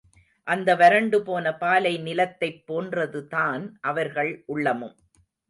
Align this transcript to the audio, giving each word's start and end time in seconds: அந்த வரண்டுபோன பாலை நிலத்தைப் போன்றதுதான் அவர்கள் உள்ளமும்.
அந்த 0.47 0.75
வரண்டுபோன 0.75 1.57
பாலை 1.57 1.97
நிலத்தைப் 1.97 2.63
போன்றதுதான் 2.67 3.71
அவர்கள் 3.81 4.43
உள்ளமும். 4.45 4.95